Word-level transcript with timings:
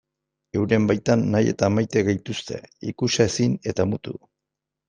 Euren 0.59 0.87
baitan 0.91 1.25
nahi 1.35 1.51
eta 1.51 1.69
maite 1.75 2.03
gaituzte, 2.09 2.59
ikusezin 2.93 3.57
eta 3.75 3.89
mutu. 3.93 4.19